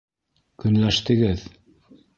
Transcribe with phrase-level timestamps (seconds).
[0.63, 1.49] Көнләштегеҙ!